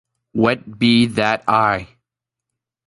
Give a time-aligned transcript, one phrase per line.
[0.33, 1.87] Wet be that eye.